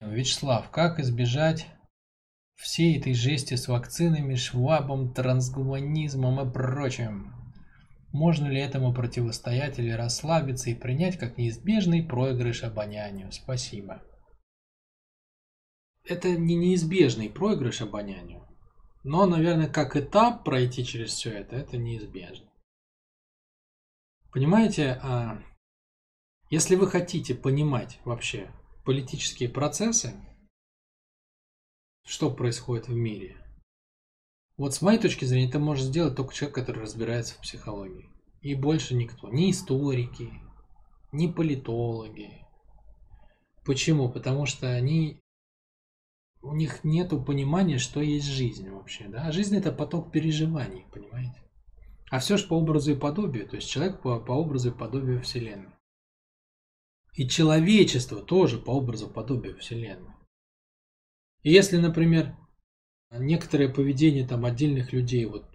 [0.00, 1.68] Вячеслав, как избежать
[2.54, 7.32] всей этой жести с вакцинами, швабом, трансгуманизмом и прочим?
[8.12, 13.32] Можно ли этому противостоять или расслабиться и принять как неизбежный проигрыш обонянию?
[13.32, 14.02] Спасибо.
[16.04, 18.46] Это не неизбежный проигрыш обонянию,
[19.02, 22.48] но, наверное, как этап пройти через все это, это неизбежно.
[24.30, 25.42] Понимаете, а,
[26.48, 28.50] если вы хотите понимать вообще
[28.86, 30.14] политические процессы,
[32.06, 33.36] что происходит в мире,
[34.56, 38.08] вот с моей точки зрения, это может сделать только человек, который разбирается в психологии.
[38.40, 39.28] И больше никто.
[39.28, 40.32] Ни историки,
[41.12, 42.46] ни политологи.
[43.64, 44.08] Почему?
[44.08, 45.20] Потому что они
[46.40, 49.08] у них нет понимания, что есть жизнь вообще.
[49.08, 49.26] Да?
[49.26, 51.42] А жизнь это поток переживаний, понимаете?
[52.08, 55.20] А все же по образу и подобию, то есть человек по, по образу и подобию
[55.20, 55.75] Вселенной.
[57.16, 60.14] И человечество тоже по образу подобию Вселенной.
[61.42, 62.36] И если, например,
[63.10, 65.46] некоторое поведение там отдельных людей, вот,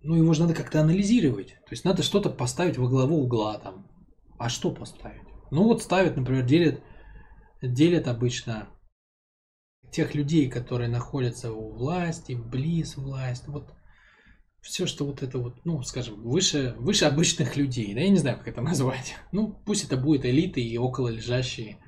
[0.00, 1.50] ну его же надо как-то анализировать.
[1.50, 3.86] То есть надо что-то поставить во главу угла там.
[4.38, 5.22] А что поставить?
[5.52, 6.82] Ну вот ставят, например, делят,
[7.62, 8.68] делят обычно
[9.92, 13.48] тех людей, которые находятся у власти, близ власти.
[13.48, 13.72] Вот
[14.60, 18.38] все, что вот это вот, ну, скажем, выше, выше обычных людей, да, я не знаю,
[18.38, 19.16] как это назвать.
[19.32, 21.78] Ну, пусть это будет элиты и около лежащие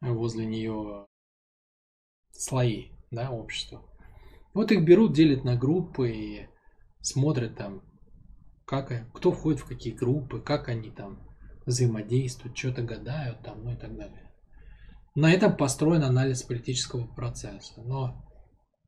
[0.00, 1.06] возле нее
[2.32, 3.82] слои, да, общества.
[4.54, 6.46] Вот их берут, делят на группы и
[7.00, 7.82] смотрят там,
[8.66, 11.20] как, кто входит в какие группы, как они там
[11.66, 14.30] взаимодействуют, что-то гадают там, ну и так далее.
[15.14, 17.80] На этом построен анализ политического процесса.
[17.82, 18.24] Но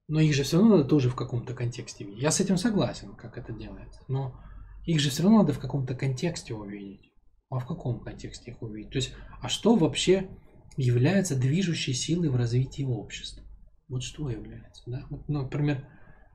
[0.08, 2.22] но их же все равно надо тоже в каком-то контексте видеть.
[2.22, 4.00] Я с этим согласен, как это делается.
[4.08, 4.38] Но
[4.84, 7.12] их же все равно надо в каком-то контексте увидеть.
[7.50, 8.90] А в каком контексте их увидеть?
[8.90, 10.28] То есть, а что вообще
[10.76, 13.44] является движущей силой в развитии общества?
[13.88, 15.06] Вот что является, да?
[15.08, 15.86] Вот, например,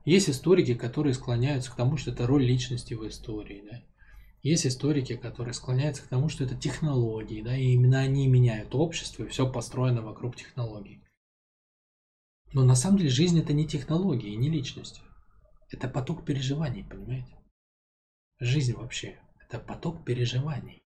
[0.04, 3.82] есть историки, которые склоняются к тому, что это роль личности в истории, да?
[4.42, 9.24] Есть историки, которые склоняются к тому, что это технологии, да, и именно они меняют общество,
[9.24, 11.02] и все построено вокруг технологий.
[12.52, 15.02] Но на самом деле жизнь это не технологии, не личности.
[15.70, 17.36] Это поток переживаний, понимаете?
[18.40, 20.82] Жизнь вообще– это поток переживаний.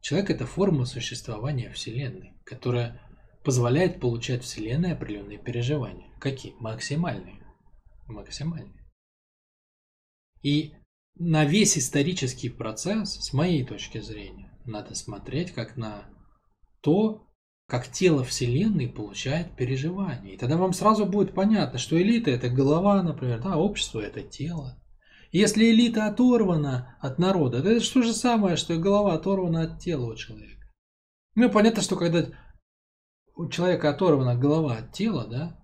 [0.00, 3.00] Человек– это форма существования Вселенной, которая
[3.44, 6.12] позволяет получать Вселенной определенные переживания.
[6.18, 6.54] Какие?
[6.58, 7.42] Максимальные.
[8.06, 8.86] Максимальные.
[10.42, 10.74] И
[11.14, 16.08] на весь исторический процесс, с моей точки зрения, надо смотреть как на
[16.80, 17.27] то,
[17.68, 20.34] как тело Вселенной получает переживание.
[20.34, 24.82] И тогда вам сразу будет понятно, что элита это голова, например, да, общество это тело.
[25.32, 29.80] Если элита оторвана от народа, то это что же самое, что и голова оторвана от
[29.80, 30.66] тела у человека.
[31.34, 32.26] Ну, понятно, что когда
[33.36, 35.60] у человека оторвана голова от тела, да,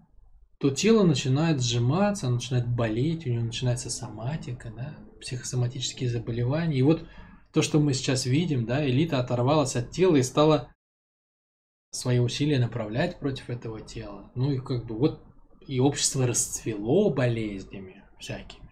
[0.61, 6.79] то тело начинает сжиматься, оно начинает болеть, у него начинается соматика, да, психосоматические заболевания.
[6.79, 7.07] И вот
[7.55, 10.69] то, что мы сейчас видим, да, элита оторвалась от тела и стала
[11.95, 14.31] свои усилия направлять против этого тела.
[14.35, 15.23] Ну и как бы вот
[15.67, 18.71] и общество расцвело болезнями всякими.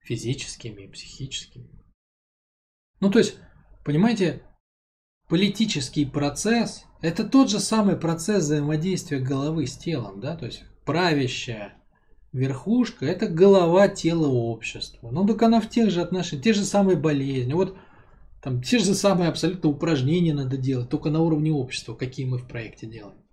[0.00, 1.70] Физическими и психическими.
[3.00, 3.38] Ну то есть,
[3.84, 4.42] понимаете,
[5.28, 11.74] политический процесс– это тот же самый процесс взаимодействия головы с телом, да, то есть правящая
[12.32, 15.10] верхушка– это голова тела общества.
[15.10, 17.52] Ну так она в тех же отношениях, те же самые болезни.
[17.52, 17.76] Вот
[18.46, 22.46] там те же самые абсолютно упражнения надо делать, только на уровне общества, какие мы в
[22.46, 23.26] проекте делаем.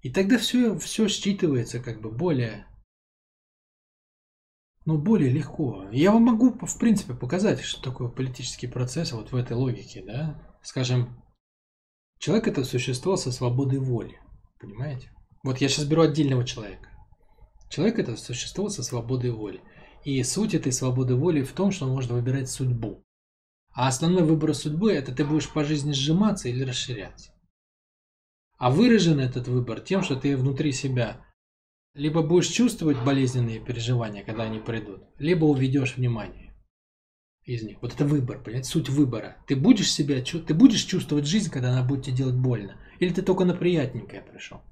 [0.00, 2.66] И тогда все, все считывается как бы более,
[4.84, 5.88] ну, более легко.
[5.92, 10.58] Я вам могу, в принципе, показать, что такое политический процесс вот в этой логике, да.
[10.60, 11.22] Скажем,
[12.18, 14.18] человек это существо со свободой воли,
[14.58, 15.12] понимаете?
[15.44, 16.90] Вот я сейчас беру отдельного человека.
[17.70, 19.60] Человек это существо со свободой воли.
[20.02, 23.05] И суть этой свободы воли в том, что он может выбирать судьбу.
[23.76, 27.30] А основной выбор судьбы– это ты будешь по жизни сжиматься или расширяться.
[28.56, 31.22] А выражен этот выбор тем, что ты внутри себя
[31.92, 36.54] либо будешь чувствовать болезненные переживания, когда они придут, либо уведешь внимание
[37.44, 37.76] из них.
[37.82, 39.36] Вот это выбор, понимаете, суть выбора.
[39.46, 43.20] Ты будешь себя, ты будешь чувствовать жизнь, когда она будет тебе делать больно, или ты
[43.20, 44.62] только на приятненькое пришел.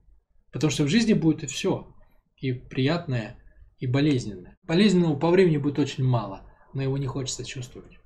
[0.51, 1.95] Потому что в жизни будет и все,
[2.39, 3.39] и приятное,
[3.79, 4.57] и болезненное.
[4.63, 7.99] Болезненного по времени будет очень мало, но его не хочется чувствовать.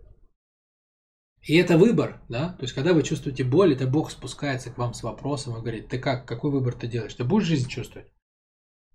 [1.43, 4.93] И это выбор, да, то есть когда вы чувствуете боль, это Бог спускается к вам
[4.93, 8.13] с вопросом и говорит, ты как, какой выбор ты делаешь, ты будешь жизнь чувствовать?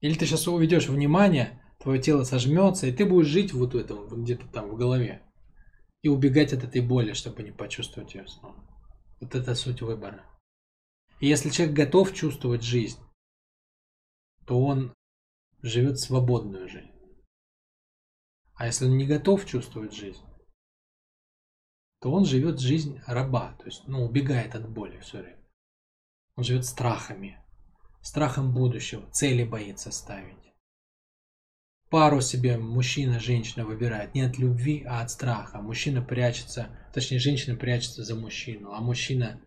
[0.01, 4.23] Или ты сейчас уведешь внимание, твое тело сожмется, и ты будешь жить вот в этом,
[4.23, 5.23] где-то там в голове,
[6.01, 8.55] и убегать от этой боли, чтобы не почувствовать ее снова.
[9.21, 10.25] Вот это суть выбора.
[11.21, 12.99] И если человек готов чувствовать жизнь,
[14.45, 14.93] то он
[15.61, 16.91] живет свободную жизнь.
[18.55, 20.21] А если он не готов чувствовать жизнь,
[22.03, 25.37] то он живет жизнь раба, то есть ну, убегает от боли все время.
[26.35, 27.41] Он живет страхами,
[28.01, 30.35] страхом будущего, цели боится ставить.
[31.89, 35.61] Пару себе мужчина, женщина выбирает не от любви, а от страха.
[35.61, 39.39] Мужчина прячется, точнее женщина прячется за мужчину, а мужчина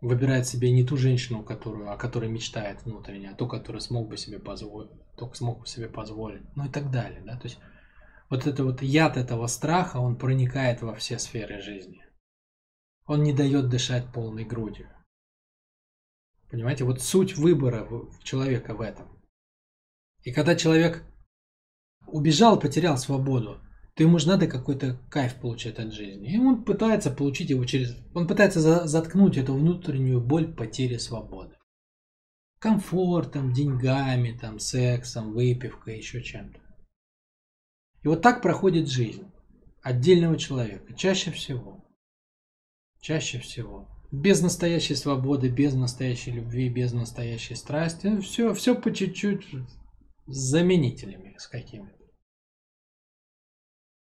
[0.00, 4.16] выбирает себе не ту женщину, которую, о которой мечтает внутренне, а ту, которую смог бы
[4.16, 7.58] себе позволить, только смог бы себе позволить, ну и так далее, да, то есть
[8.32, 12.02] вот это вот яд этого страха, он проникает во все сферы жизни.
[13.04, 14.88] Он не дает дышать полной грудью.
[16.50, 17.86] Понимаете, вот суть выбора
[18.22, 19.22] человека в этом.
[20.22, 21.04] И когда человек
[22.06, 23.60] убежал, потерял свободу,
[23.94, 26.32] то ему же надо какой-то кайф получать от жизни.
[26.32, 27.94] И он пытается получить его через...
[28.14, 28.86] Он пытается за...
[28.86, 31.58] заткнуть эту внутреннюю боль потери свободы.
[32.58, 36.61] Комфортом, деньгами, там, сексом, выпивкой, еще чем-то.
[38.02, 39.30] И вот так проходит жизнь
[39.82, 40.94] отдельного человека.
[40.94, 41.84] Чаще всего.
[43.00, 43.88] Чаще всего.
[44.10, 48.20] Без настоящей свободы, без настоящей любви, без настоящей страсти.
[48.20, 49.46] Все, все по чуть-чуть
[50.26, 52.02] с заменителями с какими-то.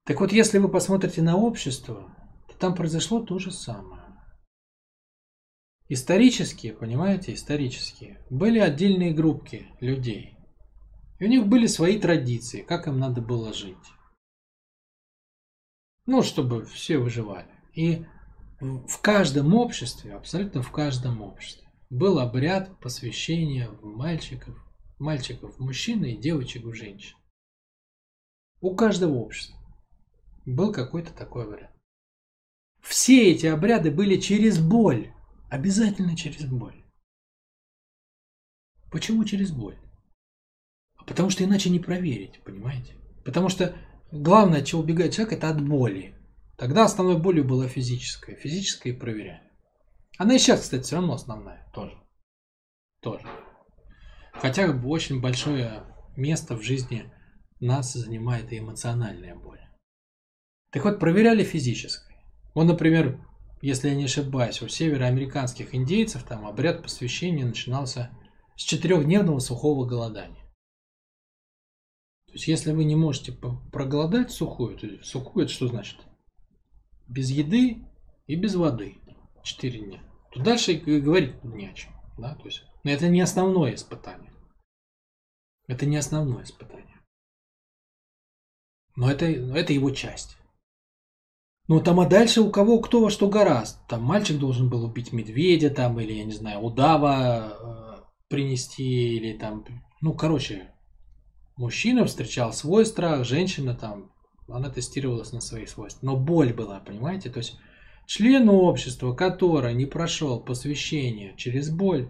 [0.04, 2.16] Так вот, если вы посмотрите на общество,
[2.48, 4.02] то там произошло то же самое.
[5.88, 10.39] Исторические, понимаете, исторические, были отдельные группки людей.
[11.20, 13.76] И у них были свои традиции, как им надо было жить.
[16.06, 17.54] Ну, чтобы все выживали.
[17.74, 18.06] И
[18.58, 24.56] в каждом обществе, абсолютно в каждом обществе, был обряд посвящения мальчиков,
[24.98, 27.16] мальчиков в мужчины и девочек в женщин.
[28.62, 29.58] У каждого общества
[30.46, 31.72] был какой-то такой обряд.
[32.80, 35.12] Все эти обряды были через боль.
[35.50, 36.82] Обязательно через боль.
[38.90, 39.78] Почему через боль?
[41.06, 42.94] Потому что иначе не проверить, понимаете?
[43.24, 43.74] Потому что
[44.12, 46.14] главное, от чего убегает человек, это от боли.
[46.56, 48.36] Тогда основной болью была физическая.
[48.36, 49.42] Физическая и проверяем.
[50.18, 51.70] Она и сейчас, кстати, все равно основная.
[51.72, 51.96] Тоже.
[53.00, 53.26] Тоже.
[54.32, 55.84] Хотя очень большое
[56.16, 57.10] место в жизни
[57.60, 59.60] нас занимает и эмоциональная боль.
[60.70, 62.16] Так вот, проверяли физической.
[62.54, 63.24] Вот, например,
[63.62, 68.10] если я не ошибаюсь, у североамериканских индейцев там обряд посвящения начинался
[68.56, 70.39] с четырехдневного сухого голодания.
[72.30, 75.98] То есть, если вы не можете проголодать сухую, то сухую это что значит?
[77.08, 77.84] Без еды
[78.28, 78.98] и без воды.
[79.42, 80.02] Четыре дня.
[80.32, 81.92] То дальше говорить не о чем.
[82.16, 82.36] Да?
[82.36, 84.32] То есть, но это не основное испытание.
[85.66, 87.00] Это не основное испытание.
[88.94, 90.36] Но это, это его часть.
[91.66, 93.84] Ну там а дальше у кого кто во что гораст.
[93.88, 99.36] Там мальчик должен был убить медведя там или, я не знаю, удава э, принести или
[99.36, 99.64] там...
[100.00, 100.72] Ну, короче,
[101.60, 104.10] мужчина встречал свой страх, женщина там,
[104.48, 106.04] она тестировалась на свои свойства.
[106.04, 107.28] Но боль была, понимаете?
[107.28, 107.58] То есть
[108.06, 112.08] член общества, который не прошел посвящение через боль,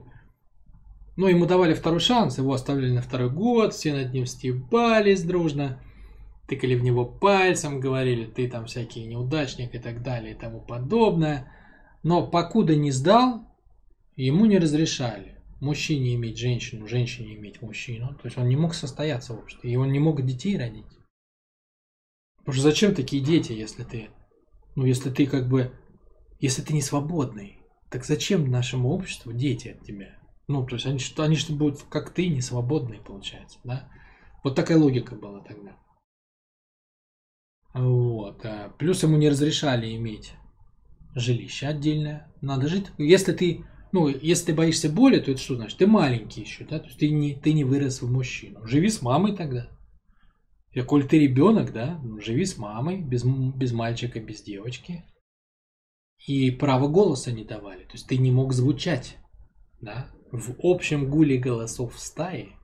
[1.17, 5.83] ну, ему давали второй шанс, его оставляли на второй год, все над ним стебались дружно
[6.47, 11.53] тыкали в него пальцем, говорили, ты там всякий неудачник и так далее и тому подобное.
[12.05, 13.45] Но покуда не сдал,
[14.17, 18.15] ему не разрешали мужчине иметь женщину, женщине иметь мужчину.
[18.15, 20.87] То есть он не мог состояться в обществе, и он не мог детей родить.
[22.39, 24.11] Потому что зачем такие дети, если ты,
[24.75, 25.73] ну если ты как бы,
[26.41, 27.59] если ты не свободный,
[27.91, 30.19] так зачем нашему обществу дети от тебя?
[30.49, 33.89] Ну, то есть они что, они что будут, как ты, не свободные, получается, да?
[34.43, 35.77] Вот такая логика была тогда.
[37.75, 38.45] Вот.
[38.45, 40.33] А плюс ему не разрешали иметь
[41.15, 42.33] жилище отдельное.
[42.41, 42.87] Надо жить.
[42.99, 45.79] Если ты, ну, если ты боишься боли, то это что значит?
[45.79, 46.79] Ты маленький еще, да?
[46.79, 48.67] То есть ты не, ты не вырос в мужчину.
[48.67, 49.69] Живи с мамой тогда.
[50.73, 55.05] И коль ты ребенок, да, ну, живи с мамой, без, без мальчика, без девочки.
[56.27, 57.85] И право голоса не давали.
[57.85, 59.17] То есть ты не мог звучать,
[59.81, 60.11] да?
[60.31, 62.57] В общем гуле голосов в стае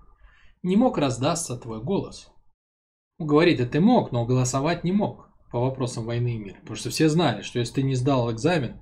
[0.62, 2.28] не мог раздаться твой голос.
[3.18, 6.58] Говорить это ты мог, но голосовать не мог по вопросам войны и мира.
[6.60, 8.80] Потому что все знали, что если ты не сдал экзамен,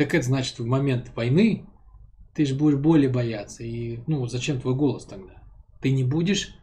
[0.00, 1.66] так это значит в момент войны
[2.34, 3.62] ты же будешь более бояться.
[3.62, 5.42] И ну зачем твой голос тогда?
[5.82, 6.56] Ты не будешь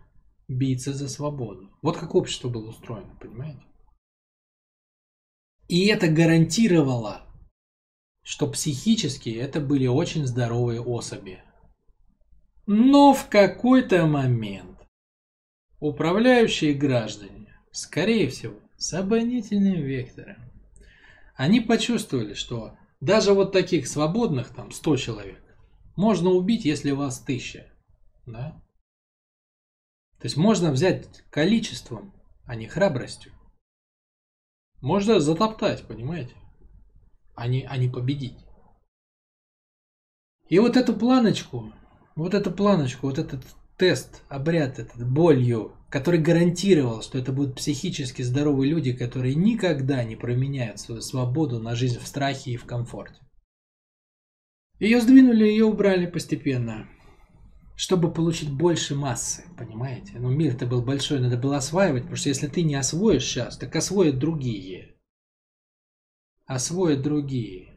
[0.48, 1.70] биться за свободу.
[1.84, 3.62] Вот как общество было устроено, понимаете?
[5.67, 7.27] И это гарантировало,
[8.24, 11.44] что психически это были очень здоровые особи.
[12.65, 14.77] Но в какой-то момент
[15.79, 20.38] Управляющие граждане, скорее всего, с обонятельным вектором.
[21.36, 25.44] Они почувствовали, что даже вот таких свободных, там 100 человек,
[25.96, 27.72] Можно убить, если вас тысяча.
[28.25, 28.62] Да?
[30.20, 32.13] То есть можно взять количеством,
[32.46, 33.34] а не храбростью.
[34.82, 36.36] Можно затоптать, понимаете?
[37.36, 38.38] А не, а не победить.
[40.50, 41.74] И вот эту планочку,
[42.16, 43.44] вот эту планочку, вот этот
[43.77, 50.15] тест, обряд этот болью, который гарантировал, что это будут психически здоровые люди, которые никогда не
[50.15, 53.20] променяют свою свободу на жизнь в страхе и в комфорте.
[54.79, 56.88] Ее сдвинули, ее убрали постепенно,
[57.75, 60.13] чтобы получить больше массы, понимаете?
[60.15, 63.58] Но ну, мир-то был большой, надо было осваивать, потому что если ты не освоишь сейчас,
[63.58, 64.96] так освоят другие.
[66.46, 67.76] Освоят другие.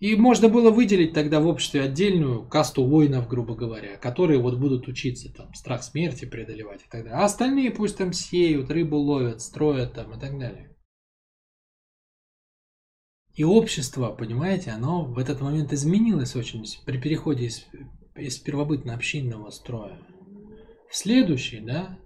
[0.00, 4.88] И можно было выделить тогда в обществе отдельную касту воинов, грубо говоря, которые вот будут
[4.88, 7.18] учиться там страх смерти преодолевать и так далее.
[7.18, 10.76] А остальные пусть там сеют, рыбу ловят, строят там и так далее.
[13.34, 17.66] И общество, понимаете, оно в этот момент изменилось очень при переходе из,
[18.14, 19.98] из первобытно-общинного строя
[20.88, 21.98] в следующий, да,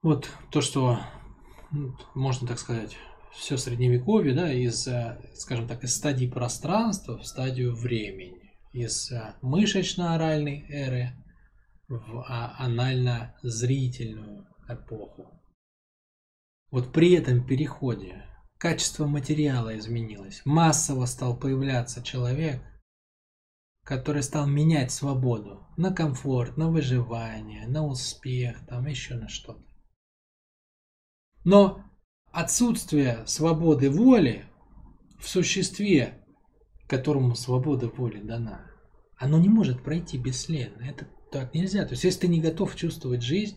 [0.00, 0.98] вот то, что,
[2.14, 2.96] можно так сказать,
[3.36, 9.34] все средневековье, да, из, э, скажем так, из стадии пространства в стадию времени, из э,
[9.42, 11.12] мышечно-оральной эры
[11.88, 15.40] в а, анально-зрительную эпоху.
[16.70, 18.24] Вот при этом переходе
[18.58, 22.62] качество материала изменилось, массово стал появляться человек,
[23.84, 29.62] который стал менять свободу на комфорт, на выживание, на успех, там еще на что-то.
[31.44, 31.84] Но
[32.34, 34.44] отсутствие свободы воли
[35.20, 36.24] в существе,
[36.88, 38.66] которому свобода воли дана,
[39.16, 40.82] оно не может пройти бесследно.
[40.82, 41.84] Это так нельзя.
[41.84, 43.56] То есть, если ты не готов чувствовать жизнь,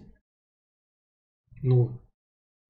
[1.63, 1.99] ну,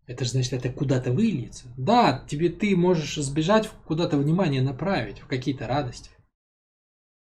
[0.05, 1.73] это же значит, это куда-то выльется.
[1.77, 6.11] Да, тебе ты можешь сбежать, куда-то внимание направить, в какие-то радости.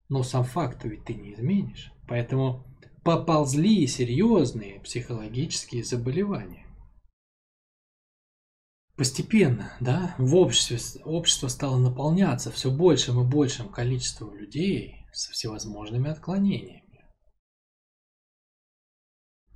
[0.09, 1.93] Но сам факт ведь ты не изменишь.
[2.09, 2.65] Поэтому
[3.03, 6.64] поползли серьезные психологические заболевания.
[8.97, 16.09] Постепенно, да, в обществе, общество стало наполняться все большим и большим количеством людей со всевозможными
[16.09, 16.85] отклонениями.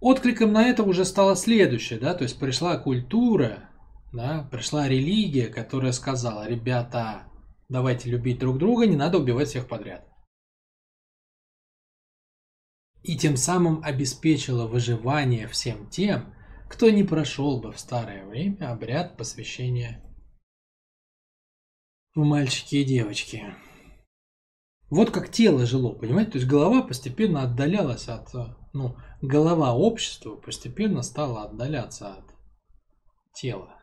[0.02, 3.70] Откликом на это уже стало следующее, да, то есть пришла культура,
[4.12, 7.24] да, пришла религия, которая сказала, ребята,
[7.70, 10.06] давайте любить друг друга, не надо убивать всех подряд.
[13.04, 16.34] И тем самым обеспечила выживание всем тем,
[16.70, 20.02] кто не прошел бы в старое время обряд посвящения
[22.16, 23.56] в мальчики и девочки.
[24.90, 26.32] Вот как тело жило, понимаете?
[26.32, 28.30] То есть голова постепенно отдалялась от...
[28.74, 32.36] Ну, голова общества постепенно стала отдаляться от
[33.34, 33.76] тела.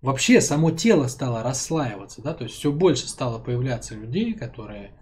[0.00, 4.96] Вообще само тело стало расслаиваться, да, то есть все больше стало появляться людей, которые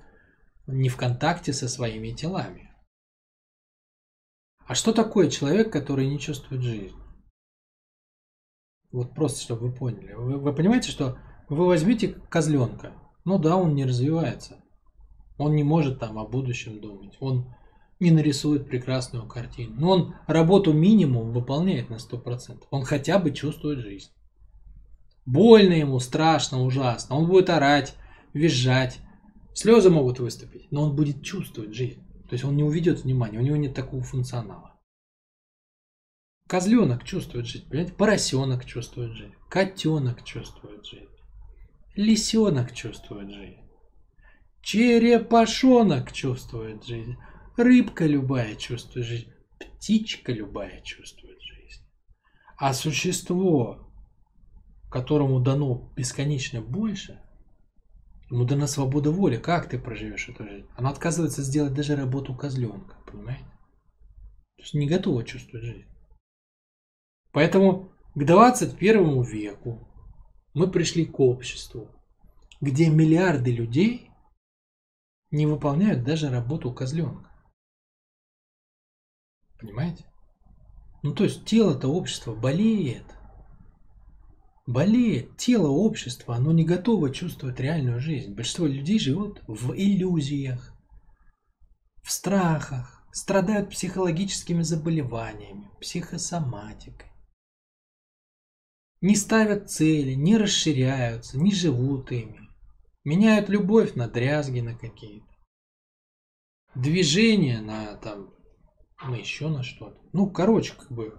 [0.66, 2.74] не в контакте со своими телами.
[4.66, 6.96] А что такое человек, который не чувствует жизнь?
[8.90, 10.14] Вот просто, чтобы вы поняли.
[10.14, 11.18] Вы, вы понимаете, что
[11.48, 12.92] вы возьмите козленка.
[13.24, 14.64] Ну да, он не развивается.
[15.38, 17.16] Он не может там о будущем думать.
[17.20, 17.54] Он
[18.00, 19.74] не нарисует прекрасную картину.
[19.78, 22.64] Но он работу минимум выполняет на 100%.
[22.70, 24.10] Он хотя бы чувствует жизнь.
[25.24, 27.16] Больно ему, страшно, ужасно.
[27.16, 27.94] Он будет орать,
[28.32, 29.00] визжать.
[29.54, 32.05] Слезы могут выступить, но он будет чувствовать жизнь.
[32.28, 34.74] То есть он не уведет внимания, у него нет такого функционала.
[36.48, 37.92] Козленок чувствует жизнь, понимаете?
[37.94, 41.08] Поросенок чувствует жизнь, котенок чувствует жизнь,
[41.96, 43.60] лисенок чувствует жизнь,
[44.62, 47.16] черепашонок чувствует жизнь,
[47.56, 51.82] рыбка любая чувствует жизнь, птичка любая чувствует жизнь.
[52.58, 53.90] А существо,
[54.88, 57.20] которому дано бесконечно больше,
[58.30, 59.36] Ему дана свобода воли.
[59.36, 60.66] Как ты проживешь эту жизнь?
[60.76, 62.96] Она отказывается сделать даже работу козленка.
[63.06, 63.44] Понимаете?
[64.56, 65.88] То есть не готова чувствовать жизнь.
[67.32, 69.86] Поэтому к 21 веку
[70.54, 71.88] мы пришли к обществу,
[72.60, 74.10] где миллиарды людей
[75.30, 77.30] не выполняют даже работу козленка.
[79.60, 80.04] Понимаете?
[81.02, 83.04] Ну то есть тело-то общества болеет
[84.66, 88.34] болеет тело общества, оно не готово чувствовать реальную жизнь.
[88.34, 90.72] Большинство людей живут в иллюзиях,
[92.02, 97.10] в страхах, страдают психологическими заболеваниями, психосоматикой.
[99.00, 102.48] Не ставят цели, не расширяются, не живут ими.
[103.04, 105.26] Меняют любовь на дрязги на какие-то.
[106.74, 108.34] Движение на там,
[109.02, 110.00] на еще на что-то.
[110.12, 111.18] Ну, короче, как бы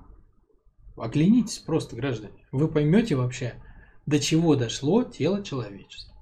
[0.97, 2.45] Оглянитесь просто, граждане.
[2.51, 3.61] Вы поймете вообще,
[4.05, 6.15] до чего дошло тело человечества.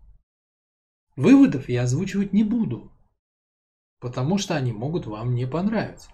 [1.15, 2.91] Выводов я озвучивать не буду,
[3.99, 6.09] потому что они могут вам не понравиться.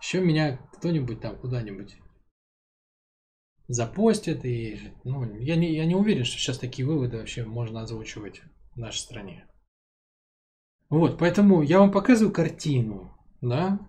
[0.00, 1.96] Еще меня кто-нибудь там куда-нибудь
[3.66, 8.42] запостит, и ну, я, не, я не уверен, что сейчас такие выводы вообще можно озвучивать
[8.74, 9.48] в нашей стране.
[10.90, 13.80] Вот, поэтому я вам показываю картину, да,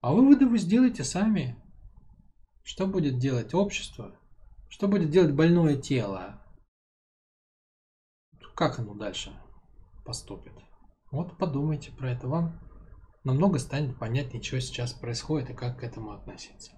[0.00, 1.56] а выводы вы сделаете сами.
[2.64, 4.18] Что будет делать общество?
[4.70, 6.42] Что будет делать больное тело?
[8.56, 9.38] Как оно дальше
[10.04, 10.54] поступит?
[11.10, 12.26] Вот подумайте про это.
[12.26, 12.58] Вам
[13.22, 16.72] намного станет понятнее, что сейчас происходит и как к этому относиться.